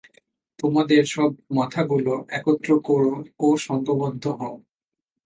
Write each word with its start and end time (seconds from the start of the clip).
তোমাদের 0.59 1.01
সব 1.05 1.29
মাথাগুলো 1.55 2.13
একত্র 2.29 2.69
কর 2.79 3.01
ও 3.39 3.47
সঙ্ঘবদ্ধ 3.57 4.23
হও। 4.39 4.55